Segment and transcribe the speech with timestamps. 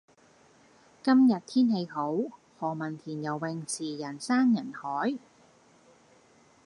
[1.03, 2.17] 今日天氣好，
[2.59, 5.15] 何文田游泳池人山人海。